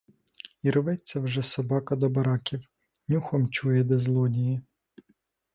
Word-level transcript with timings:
І 0.63 0.67
рветься 0.71 1.19
вже 1.19 1.43
собака 1.43 1.95
до 1.95 2.09
бараків, 2.09 2.65
нюхом 3.07 3.49
чує, 3.49 3.83
де 3.83 3.97
злодії. 3.97 4.61